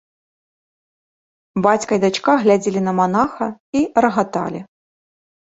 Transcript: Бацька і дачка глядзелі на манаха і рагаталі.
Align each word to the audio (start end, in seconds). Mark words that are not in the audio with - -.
Бацька 1.65 1.91
і 1.99 2.03
дачка 2.05 2.31
глядзелі 2.45 2.81
на 2.87 2.93
манаха 3.01 3.47
і 3.83 3.85
рагаталі. 4.07 4.65